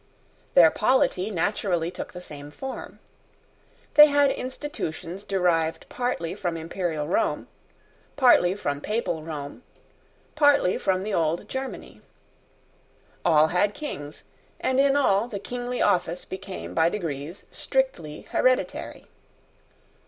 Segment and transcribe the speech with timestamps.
[0.55, 2.97] Their polity naturally took the same form.
[3.93, 7.47] They had institutions derived partly from imperial Rome,
[8.15, 9.61] partly from papal Rome,
[10.33, 12.01] partly from the old Germany.
[13.23, 14.23] All had Kings;
[14.59, 19.05] and in all the kingly office became by degrees strictly hereditary.